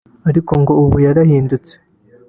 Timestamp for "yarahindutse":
1.05-1.73